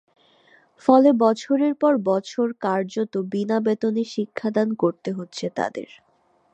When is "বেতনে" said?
3.65-4.03